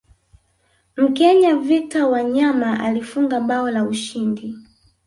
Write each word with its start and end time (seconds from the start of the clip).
mkenya 0.97 1.55
victor 1.55 2.03
wanyama 2.09 2.79
alifunga 2.79 3.39
bao 3.39 3.71
la 3.71 3.83
ushindi 3.83 4.55